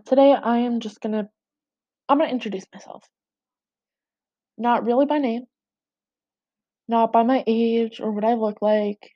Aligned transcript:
Today 0.00 0.32
I 0.34 0.58
am 0.58 0.80
just 0.80 1.00
gonna 1.00 1.28
I'm 2.08 2.18
gonna 2.18 2.30
introduce 2.30 2.64
myself. 2.72 3.04
Not 4.58 4.84
really 4.84 5.06
by 5.06 5.18
name, 5.18 5.44
not 6.88 7.12
by 7.12 7.22
my 7.22 7.44
age 7.46 8.00
or 8.00 8.10
what 8.12 8.24
I 8.24 8.34
look 8.34 8.62
like, 8.62 9.12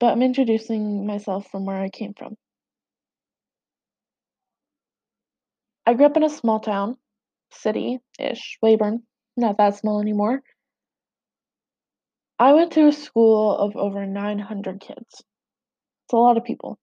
but 0.00 0.12
I'm 0.12 0.22
introducing 0.22 1.06
myself 1.06 1.46
from 1.50 1.64
where 1.66 1.76
I 1.76 1.88
came 1.90 2.14
from. 2.14 2.36
I 5.86 5.94
grew 5.94 6.06
up 6.06 6.16
in 6.16 6.22
a 6.24 6.30
small 6.30 6.60
town, 6.60 6.96
city-ish, 7.52 8.58
Weyburn, 8.62 9.02
not 9.36 9.58
that 9.58 9.76
small 9.76 10.00
anymore. 10.00 10.42
I 12.38 12.54
went 12.54 12.72
to 12.72 12.88
a 12.88 12.92
school 12.92 13.56
of 13.56 13.76
over 13.76 14.06
900 14.06 14.80
kids. 14.80 15.22
It's 16.06 16.12
a 16.12 16.16
lot 16.16 16.36
of 16.36 16.44
people. 16.44 16.78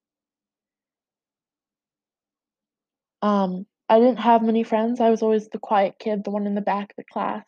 Um, 3.22 3.66
I 3.90 4.00
didn't 4.00 4.20
have 4.20 4.44
many 4.44 4.64
friends. 4.64 5.00
I 5.00 5.10
was 5.10 5.22
always 5.22 5.48
the 5.50 5.60
quiet 5.60 5.96
kid, 6.00 6.24
the 6.24 6.32
one 6.32 6.46
in 6.46 6.56
the 6.56 6.62
back 6.62 6.92
of 6.92 6.96
the 6.98 7.04
class. 7.04 7.46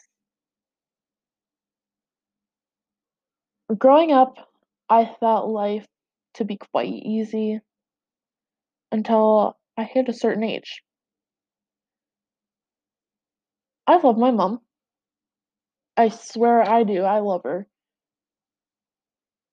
Growing 3.77 4.11
up, 4.11 4.49
I 4.89 5.15
felt 5.19 5.49
life 5.49 5.85
to 6.35 6.45
be 6.45 6.57
quite 6.57 6.89
easy 6.89 7.59
until 8.91 9.57
I 9.77 9.83
hit 9.83 10.09
a 10.09 10.13
certain 10.13 10.43
age. 10.43 10.81
I 13.85 13.97
love 13.97 14.17
my 14.17 14.31
mom. 14.31 14.59
I 15.97 16.09
swear 16.09 16.67
I 16.67 16.83
do. 16.83 17.03
I 17.03 17.19
love 17.19 17.43
her. 17.43 17.67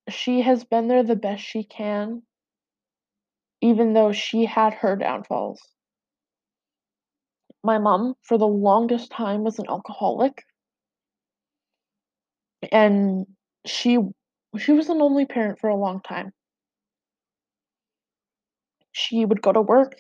She 0.09 0.43
has 0.43 0.65
been 0.65 0.89
there 0.89 1.03
the 1.03 1.17
best 1.17 1.43
she 1.43 1.65
can, 1.65 2.23
even 3.61 3.93
though 3.93 4.13
she 4.13 4.45
had 4.45 4.75
her 4.75 4.97
downfalls. 4.97 5.61
My 7.67 7.79
mom, 7.79 8.15
for 8.23 8.39
the 8.39 8.47
longest 8.47 9.11
time, 9.11 9.43
was 9.43 9.59
an 9.59 9.67
alcoholic. 9.69 10.45
And 12.71 13.27
she 13.65 13.99
she 14.57 14.71
was 14.71 14.89
an 14.89 15.03
only 15.03 15.27
parent 15.27 15.59
for 15.59 15.69
a 15.69 15.75
long 15.75 16.01
time. 16.01 16.33
She 18.93 19.25
would 19.25 19.43
go 19.43 19.53
to 19.53 19.61
work 19.61 19.97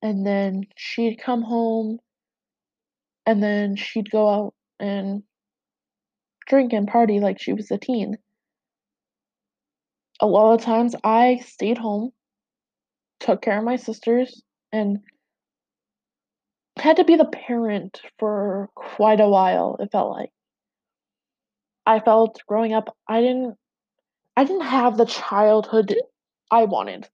and 0.00 0.24
then 0.24 0.62
she'd 0.76 1.18
come 1.20 1.42
home 1.42 1.98
and 3.26 3.42
then 3.42 3.74
she'd 3.74 4.08
go 4.08 4.28
out 4.28 4.54
and 4.78 5.24
drink 6.46 6.72
and 6.72 6.86
party 6.86 7.18
like 7.18 7.40
she 7.40 7.52
was 7.52 7.68
a 7.72 7.78
teen. 7.78 8.16
A 10.20 10.26
lot 10.26 10.54
of 10.54 10.62
times 10.62 10.94
I 11.02 11.40
stayed 11.44 11.78
home, 11.78 12.12
took 13.18 13.42
care 13.42 13.58
of 13.58 13.64
my 13.64 13.74
sisters, 13.74 14.40
and 14.70 15.00
had 16.76 16.96
to 16.96 17.04
be 17.04 17.16
the 17.16 17.26
parent 17.26 18.00
for 18.18 18.68
quite 18.74 19.20
a 19.20 19.28
while, 19.28 19.76
it 19.80 19.92
felt 19.92 20.10
like. 20.10 20.30
I 21.84 22.00
felt 22.00 22.40
growing 22.46 22.72
up 22.72 22.96
I 23.08 23.20
didn't 23.20 23.56
I 24.36 24.44
didn't 24.44 24.62
have 24.62 24.96
the 24.96 25.04
childhood 25.04 25.94
I 26.50 26.64
wanted. 26.64 27.08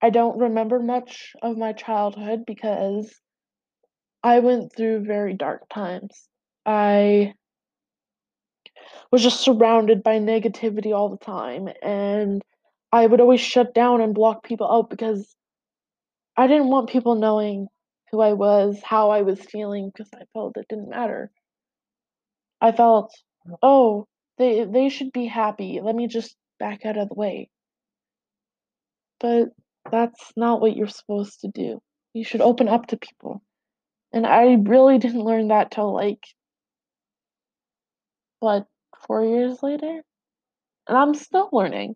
I 0.00 0.10
don't 0.10 0.38
remember 0.38 0.78
much 0.78 1.34
of 1.42 1.56
my 1.56 1.72
childhood 1.72 2.44
because 2.46 3.12
I 4.22 4.40
went 4.40 4.72
through 4.74 5.04
very 5.04 5.34
dark 5.34 5.68
times. 5.68 6.28
I 6.64 7.34
was 9.10 9.22
just 9.22 9.40
surrounded 9.40 10.02
by 10.02 10.18
negativity 10.18 10.94
all 10.94 11.08
the 11.08 11.24
time, 11.24 11.68
and 11.82 12.42
I 12.92 13.06
would 13.06 13.20
always 13.20 13.40
shut 13.40 13.74
down 13.74 14.00
and 14.00 14.14
block 14.14 14.44
people 14.44 14.70
out 14.70 14.90
because 14.90 15.34
I 16.38 16.46
didn't 16.46 16.68
want 16.68 16.88
people 16.88 17.16
knowing 17.16 17.68
who 18.12 18.20
I 18.20 18.32
was, 18.32 18.80
how 18.82 19.10
I 19.10 19.22
was 19.22 19.40
feeling, 19.40 19.90
because 19.90 20.08
I 20.14 20.24
felt 20.32 20.56
it 20.56 20.66
didn't 20.68 20.88
matter. 20.88 21.32
I 22.60 22.70
felt, 22.70 23.12
"Oh, 23.62 24.06
they 24.36 24.64
they 24.64 24.88
should 24.88 25.12
be 25.12 25.26
happy. 25.26 25.80
Let 25.80 25.96
me 25.96 26.06
just 26.06 26.36
back 26.60 26.86
out 26.86 26.96
of 26.96 27.08
the 27.08 27.14
way." 27.14 27.50
But 29.20 29.48
that's 29.90 30.32
not 30.36 30.60
what 30.60 30.76
you're 30.76 30.86
supposed 30.86 31.40
to 31.40 31.48
do. 31.48 31.80
You 32.14 32.24
should 32.24 32.40
open 32.40 32.68
up 32.68 32.86
to 32.88 32.96
people. 32.96 33.42
And 34.12 34.26
I 34.26 34.54
really 34.54 34.98
didn't 34.98 35.24
learn 35.24 35.48
that 35.48 35.70
till 35.72 35.92
like 35.94 36.24
what, 38.42 38.66
4 39.06 39.24
years 39.24 39.62
later? 39.62 40.02
And 40.88 40.96
I'm 40.98 41.14
still 41.14 41.48
learning. 41.52 41.94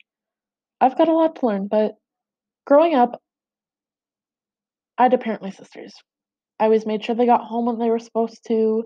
I've 0.80 0.98
got 0.98 1.08
a 1.08 1.14
lot 1.14 1.36
to 1.36 1.46
learn, 1.46 1.68
but 1.68 1.96
growing 2.66 2.94
up 2.94 3.22
I 5.02 5.06
had 5.06 5.12
to 5.12 5.18
parent 5.18 5.42
my 5.42 5.50
sisters. 5.50 5.92
I 6.60 6.66
always 6.66 6.86
made 6.86 7.04
sure 7.04 7.16
they 7.16 7.26
got 7.26 7.42
home 7.42 7.66
when 7.66 7.80
they 7.80 7.90
were 7.90 7.98
supposed 7.98 8.38
to. 8.46 8.84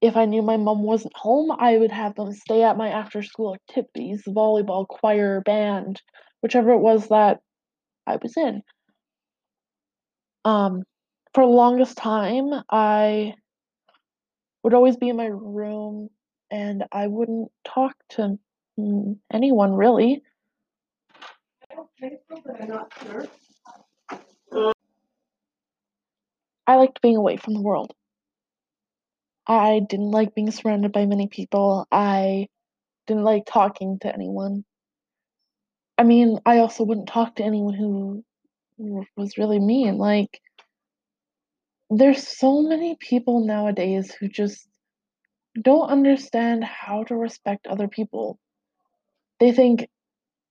If 0.00 0.16
I 0.16 0.24
knew 0.24 0.42
my 0.42 0.56
mom 0.56 0.82
wasn't 0.82 1.16
home, 1.16 1.52
I 1.52 1.78
would 1.78 1.92
have 1.92 2.16
them 2.16 2.32
stay 2.32 2.64
at 2.64 2.76
my 2.76 2.88
after 2.88 3.22
school 3.22 3.54
activities, 3.54 4.24
volleyball, 4.26 4.88
choir, 4.88 5.40
band, 5.42 6.02
whichever 6.42 6.72
it 6.72 6.80
was 6.80 7.06
that 7.10 7.38
I 8.08 8.18
was 8.20 8.36
in. 8.36 8.62
Um, 10.44 10.82
for 11.32 11.44
the 11.44 11.52
longest 11.52 11.96
time, 11.96 12.50
I 12.68 13.34
would 14.64 14.74
always 14.74 14.96
be 14.96 15.10
in 15.10 15.16
my 15.16 15.26
room 15.26 16.08
and 16.50 16.82
I 16.90 17.06
wouldn't 17.06 17.52
talk 17.64 17.94
to 18.16 18.36
anyone 19.32 19.74
really. 19.74 20.24
I 21.70 21.76
don't 21.76 21.88
think 22.00 22.14
so, 22.28 22.42
but 22.44 22.60
I'm 22.60 22.68
not 22.68 22.92
sure. 23.00 23.28
I 26.68 26.76
liked 26.76 27.00
being 27.00 27.16
away 27.16 27.38
from 27.38 27.54
the 27.54 27.62
world. 27.62 27.94
I 29.46 29.80
didn't 29.88 30.10
like 30.10 30.34
being 30.34 30.50
surrounded 30.50 30.92
by 30.92 31.06
many 31.06 31.26
people. 31.26 31.86
I 31.90 32.48
didn't 33.06 33.24
like 33.24 33.44
talking 33.46 33.98
to 34.00 34.12
anyone. 34.12 34.66
I 35.96 36.02
mean, 36.02 36.38
I 36.44 36.58
also 36.58 36.84
wouldn't 36.84 37.08
talk 37.08 37.36
to 37.36 37.42
anyone 37.42 37.72
who 37.72 38.22
was 39.16 39.38
really 39.38 39.58
mean. 39.58 39.96
Like, 39.96 40.42
there's 41.88 42.28
so 42.28 42.60
many 42.60 42.96
people 43.00 43.46
nowadays 43.46 44.12
who 44.12 44.28
just 44.28 44.68
don't 45.60 45.88
understand 45.88 46.62
how 46.64 47.04
to 47.04 47.16
respect 47.16 47.66
other 47.66 47.88
people. 47.88 48.38
They 49.40 49.52
think, 49.52 49.88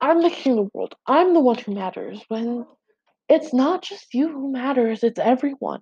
I'm 0.01 0.23
the 0.23 0.31
king 0.31 0.57
of 0.57 0.65
the 0.65 0.71
world, 0.73 0.95
I'm 1.05 1.35
the 1.35 1.41
one 1.41 1.59
who 1.59 1.75
matters, 1.75 2.23
when 2.27 2.65
it's 3.29 3.53
not 3.53 3.83
just 3.83 4.15
you 4.15 4.29
who 4.29 4.51
matters, 4.51 5.03
it's 5.03 5.19
everyone. 5.19 5.81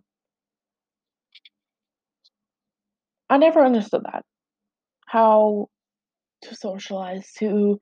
I 3.30 3.38
never 3.38 3.64
understood 3.66 4.04
that. 4.04 4.24
How 5.08 5.68
to 6.44 6.56
socialize, 6.56 7.32
to 7.40 7.80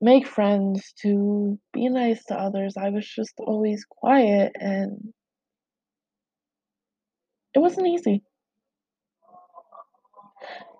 make 0.00 0.26
friends, 0.26 0.92
to 1.02 1.58
be 1.72 1.88
nice 1.88 2.24
to 2.24 2.34
others. 2.34 2.76
I 2.76 2.90
was 2.90 3.06
just 3.06 3.34
always 3.38 3.84
quiet 3.88 4.52
and 4.56 5.12
it 7.54 7.58
wasn't 7.60 7.86
easy. 7.86 8.22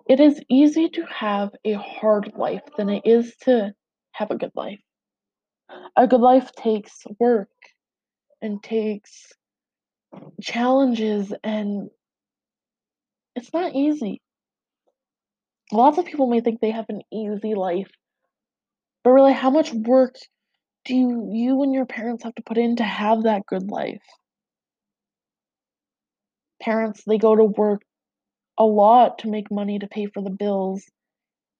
It 0.09 0.19
is 0.19 0.41
easy 0.49 0.89
to 0.89 1.05
have 1.05 1.51
a 1.63 1.73
hard 1.73 2.33
life 2.35 2.63
than 2.77 2.89
it 2.89 3.03
is 3.05 3.35
to 3.43 3.73
have 4.11 4.31
a 4.31 4.37
good 4.37 4.51
life. 4.55 4.81
A 5.95 6.07
good 6.07 6.19
life 6.19 6.51
takes 6.53 7.03
work 7.19 7.49
and 8.41 8.61
takes 8.61 9.31
challenges 10.41 11.33
and 11.43 11.89
it's 13.35 13.53
not 13.53 13.75
easy. 13.75 14.21
Lots 15.71 15.97
of 15.97 16.05
people 16.05 16.27
may 16.27 16.41
think 16.41 16.59
they 16.59 16.71
have 16.71 16.85
an 16.89 17.01
easy 17.11 17.55
life, 17.55 17.89
but 19.03 19.11
really, 19.11 19.33
how 19.33 19.49
much 19.49 19.73
work 19.73 20.15
do 20.85 20.95
you, 20.95 21.63
and 21.63 21.73
your 21.73 21.85
parents 21.85 22.23
have 22.23 22.35
to 22.35 22.43
put 22.43 22.57
in 22.57 22.75
to 22.77 22.83
have 22.83 23.23
that 23.23 23.45
good 23.45 23.69
life? 23.69 24.01
Parents, 26.61 27.03
they 27.05 27.17
go 27.17 27.35
to 27.35 27.43
work 27.43 27.81
a 28.57 28.63
lot 28.65 29.19
to 29.19 29.29
make 29.29 29.51
money 29.51 29.79
to 29.79 29.87
pay 29.87 30.05
for 30.05 30.21
the 30.21 30.29
bills. 30.29 30.83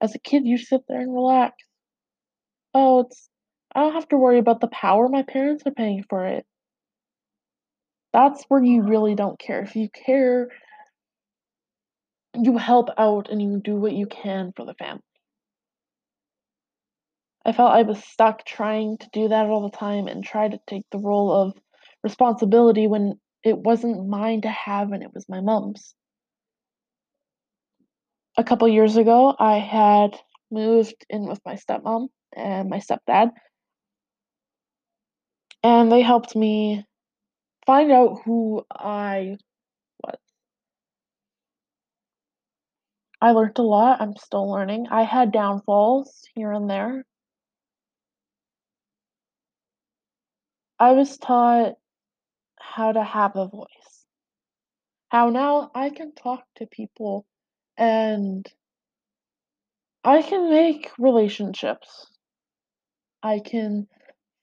As 0.02 0.16
a 0.16 0.19
kid, 0.19 0.46
you 0.46 0.58
sit 0.58 0.81
there 0.88 1.02
and 1.02 1.14
relax. 1.14 1.56
Oh, 2.74 3.02
it's 3.02 3.30
I 3.76 3.81
don't 3.81 3.94
have 3.94 4.08
to 4.10 4.18
worry 4.18 4.38
about 4.38 4.62
the 4.62 4.68
power, 4.68 5.08
my 5.10 5.24
parents 5.24 5.64
are 5.66 5.72
paying 5.72 6.04
for 6.10 6.26
it. 6.26 6.46
That's 8.14 8.44
where 8.48 8.64
you 8.64 8.84
really 8.84 9.16
don't 9.16 9.40
care. 9.40 9.62
If 9.62 9.76
you 9.76 9.90
care, 9.90 10.50
you 12.35 12.57
help 12.57 12.89
out 12.97 13.30
and 13.30 13.41
you 13.41 13.62
do 13.63 13.75
what 13.75 13.94
you 13.94 14.07
can 14.07 14.51
for 14.56 14.65
the 14.65 14.74
family. 14.74 15.03
I 17.45 17.51
felt 17.51 17.74
I 17.74 17.81
was 17.81 18.03
stuck 18.03 18.45
trying 18.45 18.97
to 19.00 19.09
do 19.12 19.27
that 19.27 19.47
all 19.47 19.69
the 19.69 19.77
time 19.77 20.07
and 20.07 20.24
try 20.24 20.47
to 20.47 20.59
take 20.65 20.85
the 20.91 20.97
role 20.97 21.31
of 21.31 21.53
responsibility 22.03 22.88
when 22.88 23.19
it 23.44 23.57
wasn't 23.57 24.07
mine 24.07 24.41
to 24.41 24.50
have 24.50 24.91
and 24.91 25.03
it 25.03 25.13
was 25.13 25.27
my 25.27 25.41
mom's. 25.41 25.94
A 28.38 28.44
couple 28.44 28.68
years 28.68 28.95
ago, 28.95 29.35
I 29.38 29.57
had 29.59 30.18
moved 30.50 31.06
in 31.09 31.27
with 31.27 31.39
my 31.45 31.56
stepmom 31.56 32.07
and 32.35 32.69
my 32.69 32.80
stepdad. 32.80 33.31
And 35.62 35.91
they 35.91 36.01
helped 36.01 36.35
me 36.35 36.85
find 37.65 37.91
out 37.91 38.21
who 38.25 38.65
I 38.71 39.38
I 43.24 43.31
learned 43.31 43.58
a 43.58 43.62
lot. 43.62 44.02
I'm 44.02 44.18
still 44.18 44.52
learning. 44.52 44.88
I 44.92 45.04
had 45.04 45.31
downfalls 45.31 46.28
here 46.36 46.52
and 46.52 46.70
there. 46.70 47.06
I 50.78 50.92
was 50.92 51.18
taught 51.18 51.75
how 52.60 52.92
to 52.92 53.02
have 53.02 53.38
a 53.38 53.48
voice. 53.48 54.06
How 55.08 55.30
now 55.30 55.72
I 55.74 55.90
can 55.90 56.12
talk 56.12 56.44
to 56.58 56.66
people 56.66 57.25
and 57.78 58.46
I 60.04 60.22
can 60.22 60.50
make 60.50 60.92
relationships. 61.00 62.08
I 63.24 63.40
can 63.40 63.88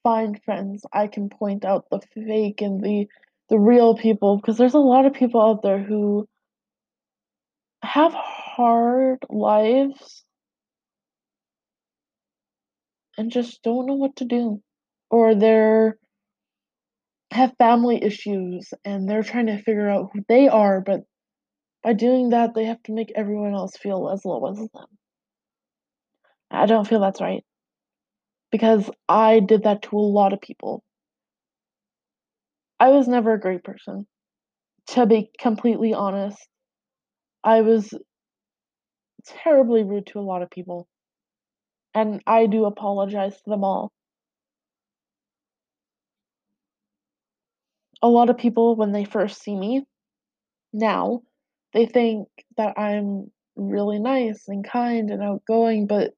find 0.01 0.41
friends. 0.43 0.87
I 0.91 1.05
can 1.05 1.29
point 1.29 1.65
out 1.65 1.85
the 1.91 2.01
fake 2.15 2.61
and 2.61 2.83
the 2.83 3.05
the 3.49 3.59
real 3.59 3.95
people 3.95 4.37
because 4.37 4.57
there's 4.57 4.73
a 4.73 4.79
lot 4.79 5.05
of 5.05 5.13
people 5.13 5.39
out 5.39 5.61
there 5.61 5.83
who 5.83 6.27
have 7.83 8.15
hard 8.55 9.19
lives 9.29 10.23
and 13.17 13.31
just 13.31 13.61
don't 13.63 13.85
know 13.85 13.95
what 13.95 14.15
to 14.17 14.25
do. 14.25 14.61
Or 15.09 15.35
they're 15.35 15.97
have 17.31 17.53
family 17.57 18.03
issues 18.03 18.73
and 18.83 19.09
they're 19.09 19.23
trying 19.23 19.45
to 19.47 19.57
figure 19.57 19.89
out 19.89 20.09
who 20.13 20.19
they 20.27 20.49
are 20.49 20.81
but 20.81 21.01
by 21.83 21.93
doing 21.93 22.29
that 22.29 22.53
they 22.53 22.65
have 22.65 22.81
to 22.83 22.91
make 22.93 23.11
everyone 23.15 23.53
else 23.53 23.77
feel 23.77 24.09
as 24.09 24.25
low 24.25 24.45
as 24.51 24.57
them. 24.57 24.85
I 26.51 26.65
don't 26.65 26.87
feel 26.87 26.99
that's 26.99 27.21
right. 27.21 27.43
Because 28.51 28.89
i 29.07 29.39
did 29.39 29.63
that 29.63 29.81
to 29.83 29.97
a 29.97 29.99
lot 29.99 30.33
of 30.33 30.41
people. 30.41 30.83
I 32.79 32.89
was 32.89 33.07
never 33.07 33.33
a 33.33 33.39
great 33.39 33.63
person. 33.63 34.07
To 34.87 35.05
be 35.05 35.29
completely 35.39 35.93
honest 35.93 36.47
i 37.43 37.61
was 37.61 37.93
terribly 39.25 39.83
rude 39.83 40.07
to 40.07 40.19
a 40.19 40.21
lot 40.21 40.41
of 40.41 40.49
people 40.49 40.87
and 41.93 42.21
i 42.27 42.45
do 42.45 42.65
apologize 42.65 43.35
to 43.35 43.49
them 43.49 43.63
all 43.63 43.91
a 48.01 48.07
lot 48.07 48.29
of 48.29 48.37
people 48.37 48.75
when 48.75 48.91
they 48.91 49.05
first 49.05 49.41
see 49.41 49.55
me 49.55 49.85
now 50.73 51.21
they 51.73 51.85
think 51.85 52.27
that 52.57 52.77
i'm 52.77 53.31
really 53.55 53.99
nice 53.99 54.47
and 54.47 54.67
kind 54.67 55.09
and 55.09 55.21
outgoing 55.21 55.87
but 55.87 56.11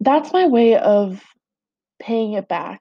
that's 0.00 0.32
my 0.32 0.46
way 0.46 0.76
of 0.76 1.22
paying 1.98 2.32
it 2.34 2.48
back 2.48 2.80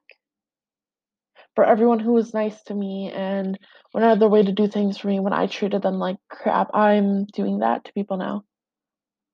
for 1.56 1.64
everyone 1.64 2.00
who 2.00 2.14
was 2.14 2.34
nice 2.34 2.62
to 2.64 2.74
me 2.74 3.12
and 3.14 3.58
went 3.94 4.06
out 4.06 4.14
of 4.14 4.20
their 4.20 4.30
way 4.30 4.44
to 4.44 4.52
do 4.52 4.68
things 4.68 4.98
for 4.98 5.08
me 5.08 5.20
when 5.20 5.34
I 5.34 5.48
treated 5.48 5.82
them 5.82 6.00
like 6.00 6.18
crap. 6.30 6.70
I'm 6.74 7.26
doing 7.26 7.60
that 7.60 7.86
to 7.86 7.94
people 7.94 8.18
now. 8.18 8.44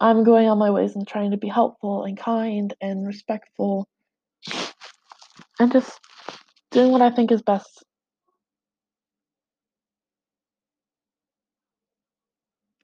I'm 0.01 0.24
going 0.24 0.50
on 0.50 0.57
my 0.57 0.71
ways 0.71 0.95
and 0.95 1.07
trying 1.07 1.30
to 1.31 1.38
be 1.38 1.48
helpful 1.48 2.06
and 2.06 2.18
kind 2.18 2.74
and 2.81 3.06
respectful 3.06 3.88
and 5.59 5.71
just 5.71 6.00
doing 6.71 6.92
what 6.92 7.03
I 7.03 7.12
think 7.12 7.31
is 7.31 7.44
best. 7.44 7.86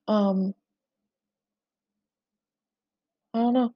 Um, 0.07 0.53
I 3.33 3.39
don't 3.39 3.53
know. 3.53 3.73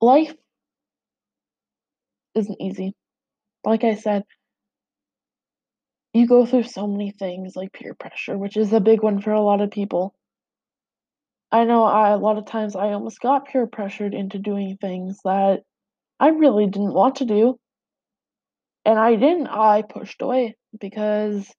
Life 0.00 0.34
isn't 2.36 2.60
easy. 2.60 2.94
Like 3.64 3.82
I 3.82 3.96
said, 3.96 4.22
you 6.14 6.28
go 6.28 6.46
through 6.46 6.64
so 6.64 6.86
many 6.86 7.10
things 7.10 7.56
like 7.56 7.72
peer 7.72 7.94
pressure, 7.94 8.38
which 8.38 8.56
is 8.56 8.72
a 8.72 8.80
big 8.80 9.02
one 9.02 9.20
for 9.20 9.32
a 9.32 9.40
lot 9.42 9.60
of 9.60 9.72
people. 9.72 10.14
I 11.52 11.64
know 11.64 11.84
I, 11.84 12.10
a 12.10 12.16
lot 12.18 12.38
of 12.38 12.46
times 12.46 12.74
I 12.74 12.92
almost 12.92 13.20
got 13.20 13.46
peer 13.46 13.66
pressured 13.66 14.14
into 14.14 14.38
doing 14.38 14.78
things 14.80 15.18
that 15.24 15.62
I 16.20 16.28
really 16.28 16.66
didn't 16.66 16.94
want 16.94 17.16
to 17.16 17.26
do. 17.26 17.58
And 18.84 18.98
I 18.98 19.16
didn't, 19.16 19.48
I 19.48 19.82
pushed 19.82 20.22
away 20.22 20.56
because 20.80 21.52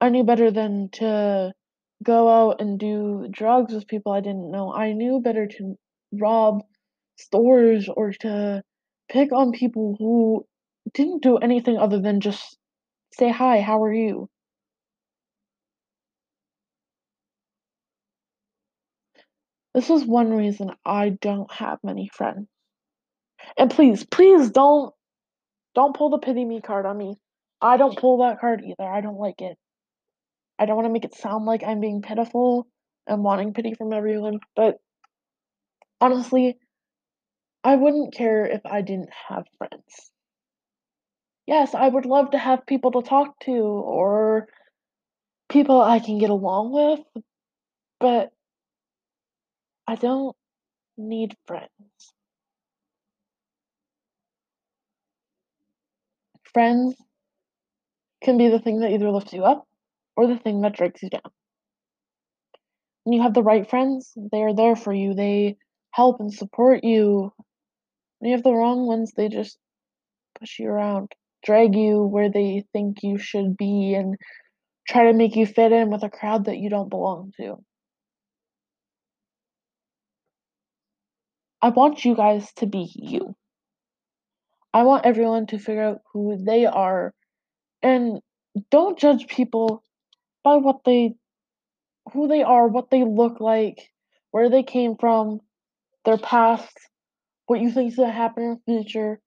I 0.00 0.10
knew 0.10 0.24
better 0.24 0.50
than 0.50 0.90
to 0.94 1.52
go 2.02 2.28
out 2.28 2.60
and 2.60 2.78
do 2.78 3.28
drugs 3.30 3.74
with 3.74 3.88
people 3.88 4.12
I 4.12 4.20
didn't 4.20 4.50
know. 4.50 4.72
I 4.74 4.92
knew 4.92 5.20
better 5.20 5.46
to 5.46 5.76
rob 6.12 6.62
stores 7.16 7.88
or 7.88 8.12
to 8.20 8.62
pick 9.10 9.32
on 9.32 9.52
people 9.52 9.96
who 9.98 10.46
didn't 10.94 11.22
do 11.22 11.38
anything 11.38 11.78
other 11.78 12.00
than 12.00 12.20
just 12.20 12.58
say 13.14 13.30
hi, 13.30 13.60
how 13.60 13.82
are 13.84 13.94
you? 13.94 14.28
This 19.74 19.90
is 19.90 20.04
one 20.04 20.34
reason 20.34 20.70
I 20.84 21.10
don't 21.10 21.50
have 21.52 21.78
many 21.82 22.10
friends. 22.12 22.46
And 23.56 23.70
please, 23.70 24.04
please 24.04 24.50
don't 24.50 24.94
don't 25.74 25.96
pull 25.96 26.10
the 26.10 26.18
pity 26.18 26.44
me 26.44 26.60
card 26.60 26.84
on 26.84 26.98
me. 26.98 27.16
I 27.60 27.76
don't 27.76 27.96
pull 27.96 28.18
that 28.18 28.40
card 28.40 28.62
either. 28.62 28.88
I 28.88 29.00
don't 29.00 29.18
like 29.18 29.40
it. 29.40 29.56
I 30.58 30.66
don't 30.66 30.76
want 30.76 30.86
to 30.86 30.92
make 30.92 31.04
it 31.04 31.14
sound 31.14 31.46
like 31.46 31.62
I'm 31.64 31.80
being 31.80 32.02
pitiful 32.02 32.66
and 33.06 33.24
wanting 33.24 33.54
pity 33.54 33.74
from 33.74 33.92
everyone, 33.92 34.38
but 34.54 34.76
honestly, 36.00 36.58
I 37.64 37.76
wouldn't 37.76 38.14
care 38.14 38.44
if 38.46 38.60
I 38.66 38.82
didn't 38.82 39.10
have 39.28 39.44
friends. 39.58 40.12
Yes, 41.46 41.74
I 41.74 41.88
would 41.88 42.06
love 42.06 42.32
to 42.32 42.38
have 42.38 42.66
people 42.66 42.92
to 42.92 43.02
talk 43.02 43.38
to 43.40 43.52
or 43.52 44.48
people 45.48 45.80
I 45.80 45.98
can 45.98 46.18
get 46.18 46.30
along 46.30 46.72
with, 46.72 47.24
but 47.98 48.30
I 49.86 49.96
don't 49.96 50.36
need 50.96 51.36
friends. 51.46 51.68
Friends 56.52 56.94
can 58.22 58.38
be 58.38 58.48
the 58.48 58.58
thing 58.60 58.80
that 58.80 58.92
either 58.92 59.10
lifts 59.10 59.32
you 59.32 59.44
up 59.44 59.66
or 60.16 60.26
the 60.26 60.38
thing 60.38 60.60
that 60.60 60.74
drags 60.74 61.02
you 61.02 61.10
down. 61.10 61.32
When 63.04 63.14
you 63.14 63.22
have 63.22 63.34
the 63.34 63.42
right 63.42 63.68
friends, 63.68 64.12
they 64.30 64.42
are 64.42 64.54
there 64.54 64.76
for 64.76 64.92
you. 64.92 65.14
They 65.14 65.56
help 65.90 66.20
and 66.20 66.32
support 66.32 66.84
you. 66.84 67.32
When 68.18 68.30
you 68.30 68.36
have 68.36 68.44
the 68.44 68.54
wrong 68.54 68.86
ones, 68.86 69.12
they 69.16 69.28
just 69.28 69.58
push 70.38 70.58
you 70.58 70.68
around, 70.68 71.10
drag 71.44 71.74
you 71.74 72.02
where 72.02 72.30
they 72.30 72.64
think 72.72 73.02
you 73.02 73.18
should 73.18 73.56
be, 73.56 73.94
and 73.94 74.16
try 74.88 75.04
to 75.04 75.12
make 75.12 75.34
you 75.34 75.46
fit 75.46 75.72
in 75.72 75.90
with 75.90 76.04
a 76.04 76.10
crowd 76.10 76.44
that 76.44 76.58
you 76.58 76.70
don't 76.70 76.90
belong 76.90 77.32
to. 77.38 77.56
I 81.62 81.68
want 81.68 82.04
you 82.04 82.16
guys 82.16 82.52
to 82.56 82.66
be 82.66 82.90
you. 82.94 83.36
I 84.74 84.82
want 84.82 85.06
everyone 85.06 85.46
to 85.48 85.58
figure 85.58 85.84
out 85.84 86.00
who 86.12 86.36
they 86.42 86.66
are 86.66 87.14
and 87.82 88.20
don't 88.70 88.98
judge 88.98 89.28
people 89.28 89.84
by 90.42 90.56
what 90.56 90.84
they 90.84 91.14
who 92.12 92.26
they 92.26 92.42
are, 92.42 92.66
what 92.66 92.90
they 92.90 93.04
look 93.04 93.40
like, 93.40 93.90
where 94.32 94.50
they 94.50 94.64
came 94.64 94.96
from, 94.98 95.40
their 96.04 96.18
past, 96.18 96.76
what 97.46 97.60
you 97.60 97.70
think 97.70 97.90
is 97.92 97.96
going 97.96 98.08
to 98.08 98.14
happen 98.14 98.42
in 98.42 98.50
the 98.50 98.82
future. 98.82 99.20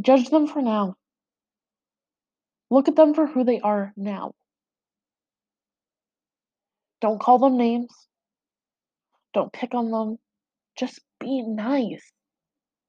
Judge 0.00 0.28
them 0.28 0.46
for 0.46 0.60
now. 0.60 0.96
Look 2.70 2.88
at 2.88 2.96
them 2.96 3.14
for 3.14 3.26
who 3.26 3.44
they 3.44 3.60
are 3.60 3.92
now. 3.96 4.32
Don't 7.00 7.20
call 7.20 7.38
them 7.38 7.56
names. 7.56 7.90
Don't 9.32 9.52
pick 9.52 9.74
on 9.74 9.90
them. 9.90 10.18
Just 10.76 11.00
be 11.20 11.42
nice. 11.42 12.12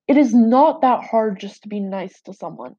It 0.07 0.17
is 0.17 0.33
not 0.33 0.81
that 0.81 1.03
hard 1.03 1.39
just 1.39 1.63
to 1.63 1.69
be 1.69 1.79
nice 1.79 2.21
to 2.21 2.33
someone. 2.33 2.75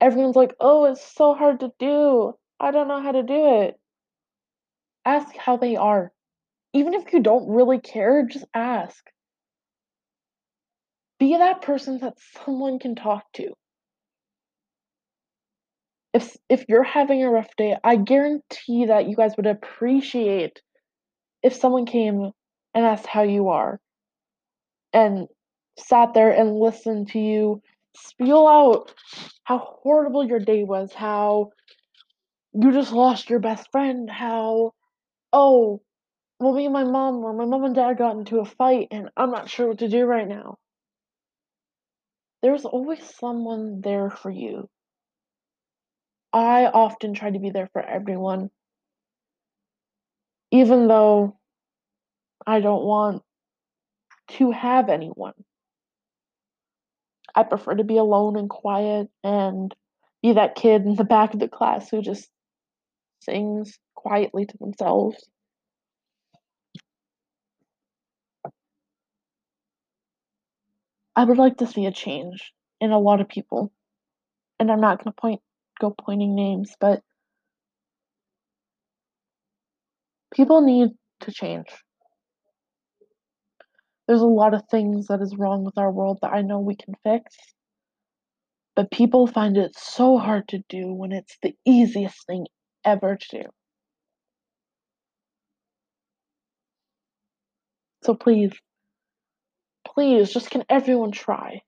Everyone's 0.00 0.36
like, 0.36 0.54
oh, 0.60 0.84
it's 0.84 1.14
so 1.14 1.34
hard 1.34 1.60
to 1.60 1.72
do. 1.78 2.34
I 2.60 2.70
don't 2.70 2.88
know 2.88 3.02
how 3.02 3.12
to 3.12 3.22
do 3.22 3.62
it. 3.62 3.78
Ask 5.04 5.36
how 5.36 5.56
they 5.56 5.76
are. 5.76 6.12
Even 6.72 6.94
if 6.94 7.12
you 7.12 7.20
don't 7.20 7.48
really 7.48 7.80
care, 7.80 8.26
just 8.26 8.44
ask. 8.54 9.04
Be 11.18 11.36
that 11.36 11.62
person 11.62 11.98
that 11.98 12.14
someone 12.44 12.78
can 12.78 12.94
talk 12.94 13.24
to. 13.34 13.52
If 16.14 16.36
if 16.48 16.64
you're 16.68 16.84
having 16.84 17.22
a 17.22 17.30
rough 17.30 17.54
day, 17.56 17.76
I 17.82 17.96
guarantee 17.96 18.86
that 18.86 19.08
you 19.08 19.16
guys 19.16 19.36
would 19.36 19.46
appreciate 19.46 20.62
if 21.42 21.54
someone 21.54 21.86
came 21.86 22.32
and 22.74 22.84
asked 22.84 23.06
how 23.06 23.22
you 23.22 23.48
are 23.48 23.80
and 24.92 25.28
sat 25.78 26.14
there 26.14 26.30
and 26.30 26.58
listened 26.58 27.08
to 27.08 27.18
you 27.18 27.62
spiel 27.96 28.46
out 28.46 28.94
how 29.44 29.58
horrible 29.58 30.26
your 30.26 30.38
day 30.38 30.62
was, 30.62 30.92
how 30.92 31.50
you 32.52 32.72
just 32.72 32.92
lost 32.92 33.30
your 33.30 33.38
best 33.38 33.70
friend, 33.70 34.10
how 34.10 34.72
oh, 35.32 35.80
well, 36.40 36.54
me 36.54 36.64
and 36.64 36.72
my 36.72 36.84
mom 36.84 37.16
or 37.16 37.32
my 37.32 37.44
mom 37.44 37.64
and 37.64 37.74
dad 37.74 37.98
got 37.98 38.16
into 38.16 38.38
a 38.38 38.44
fight 38.44 38.88
and 38.90 39.10
I'm 39.16 39.30
not 39.30 39.50
sure 39.50 39.68
what 39.68 39.78
to 39.78 39.88
do 39.88 40.04
right 40.04 40.28
now. 40.28 40.56
There's 42.42 42.64
always 42.64 43.02
someone 43.18 43.80
there 43.80 44.10
for 44.10 44.30
you. 44.30 44.68
I 46.32 46.66
often 46.66 47.14
try 47.14 47.30
to 47.30 47.38
be 47.38 47.50
there 47.50 47.68
for 47.72 47.82
everyone. 47.82 48.50
Even 50.52 50.86
though 50.86 51.37
I 52.48 52.60
don't 52.60 52.82
want 52.82 53.22
to 54.38 54.50
have 54.52 54.88
anyone. 54.88 55.34
I 57.34 57.42
prefer 57.42 57.74
to 57.74 57.84
be 57.84 57.98
alone 57.98 58.38
and 58.38 58.48
quiet 58.48 59.08
and 59.22 59.74
be 60.22 60.32
that 60.32 60.54
kid 60.54 60.86
in 60.86 60.94
the 60.94 61.04
back 61.04 61.34
of 61.34 61.40
the 61.40 61.48
class 61.48 61.90
who 61.90 62.00
just 62.00 62.26
sings 63.20 63.78
quietly 63.94 64.46
to 64.46 64.56
themselves. 64.56 65.28
I 71.14 71.24
would 71.24 71.36
like 71.36 71.58
to 71.58 71.66
see 71.66 71.84
a 71.84 71.92
change 71.92 72.54
in 72.80 72.92
a 72.92 72.98
lot 72.98 73.20
of 73.20 73.28
people. 73.28 73.70
And 74.58 74.72
I'm 74.72 74.80
not 74.80 75.04
going 75.04 75.12
to 75.12 75.20
point 75.20 75.42
go 75.78 75.90
pointing 75.90 76.34
names, 76.34 76.74
but 76.80 77.02
people 80.32 80.62
need 80.62 80.92
to 81.20 81.30
change. 81.30 81.66
There's 84.08 84.22
a 84.22 84.26
lot 84.26 84.54
of 84.54 84.66
things 84.70 85.08
that 85.08 85.20
is 85.20 85.36
wrong 85.36 85.64
with 85.64 85.78
our 85.78 85.92
world 85.92 86.20
that 86.22 86.32
I 86.32 86.40
know 86.42 86.58
we 86.60 86.74
can 86.74 86.94
fix. 87.04 87.36
But 88.74 88.90
people 88.90 89.26
find 89.26 89.56
it 89.58 89.76
so 89.76 90.16
hard 90.18 90.48
to 90.48 90.64
do 90.70 90.92
when 90.94 91.12
it's 91.12 91.36
the 91.42 91.54
easiest 91.66 92.26
thing 92.26 92.46
ever 92.84 93.16
to 93.16 93.42
do. 93.42 93.48
So 98.02 98.14
please, 98.14 98.52
please, 99.86 100.32
just 100.32 100.50
can 100.50 100.64
everyone 100.70 101.12
try? 101.12 101.60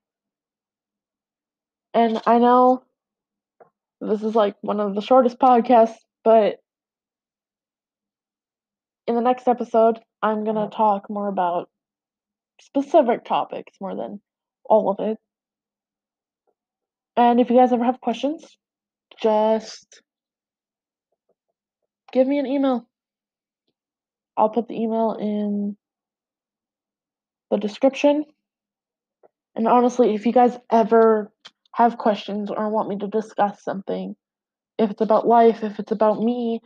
And 1.93 2.21
I 2.25 2.39
know 2.39 2.83
this 3.99 4.23
is 4.23 4.33
like 4.33 4.55
one 4.61 4.79
of 4.79 4.95
the 4.95 5.01
shortest 5.01 5.37
podcasts, 5.37 5.97
but 6.23 6.57
in 9.05 9.15
the 9.15 9.21
next 9.21 9.47
episode, 9.47 9.99
I'm 10.23 10.43
going 10.43 10.55
to 10.55 10.75
talk 10.75 11.09
more 11.09 11.27
about 11.27 11.69
specific 12.61 13.25
topics 13.25 13.73
more 13.81 13.95
than 13.95 14.21
all 14.65 14.89
of 14.89 14.97
it. 14.99 15.17
And 17.17 17.39
if 17.39 17.49
you 17.49 17.57
guys 17.57 17.73
ever 17.73 17.83
have 17.83 17.99
questions, 17.99 18.57
just 19.21 20.01
give 22.13 22.27
me 22.27 22.39
an 22.39 22.45
email. 22.45 22.87
I'll 24.37 24.49
put 24.49 24.67
the 24.67 24.79
email 24.79 25.17
in 25.19 25.75
the 27.49 27.57
description. 27.57 28.25
And 29.55 29.67
honestly, 29.67 30.15
if 30.15 30.25
you 30.25 30.31
guys 30.31 30.57
ever 30.71 31.31
have 31.73 31.97
questions 31.97 32.49
or 32.49 32.69
want 32.69 32.89
me 32.89 32.97
to 32.99 33.07
discuss 33.07 33.63
something, 33.63 34.15
if 34.77 34.89
it's 34.89 35.01
about 35.01 35.27
life, 35.27 35.63
if 35.63 35.79
it's 35.79 35.91
about 35.91 36.21
me, 36.21 36.61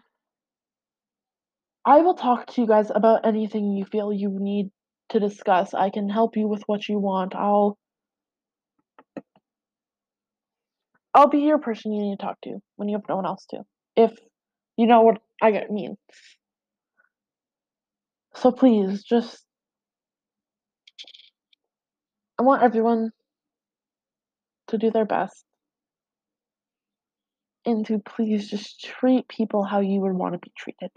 I 1.84 2.02
will 2.02 2.16
talk 2.16 2.48
to 2.48 2.62
you 2.62 2.68
guys 2.68 2.92
about 2.94 3.26
anything 3.26 3.76
you 3.76 3.86
feel 3.86 4.14
you 4.14 4.30
need 4.40 4.70
to 5.10 5.20
discuss. 5.20 5.74
I 5.74 5.90
can 5.90 6.10
help 6.10 6.36
you 6.36 6.48
with 6.48 6.64
what 6.68 6.88
you 6.88 7.00
want. 7.00 7.36
I'll 7.36 7.78
I'll 11.14 11.30
be 11.30 11.40
your 11.40 11.60
person 11.60 11.94
you 11.94 12.02
need 12.02 12.20
to 12.20 12.26
talk 12.26 12.42
to 12.42 12.58
when 12.76 12.90
you 12.90 12.98
have 12.98 13.08
no 13.08 13.16
one 13.16 13.26
else 13.26 13.46
to. 13.52 13.62
If 13.96 14.12
you 14.76 14.88
know 14.88 15.02
what 15.02 15.22
I 15.42 15.64
mean. 15.70 15.96
So 18.36 18.52
please, 18.52 19.04
just 19.04 19.46
I 22.38 22.44
want 22.44 22.64
everyone 22.64 23.12
to 24.68 24.78
do 24.78 24.92
their 24.92 25.06
best 25.06 25.46
and 27.66 27.86
to 27.86 28.00
please 28.00 28.50
just 28.50 28.84
treat 28.84 29.28
people 29.28 29.64
how 29.64 29.80
you 29.80 30.02
would 30.02 30.14
want 30.14 30.34
to 30.34 30.40
be 30.40 30.52
treated. 30.58 30.92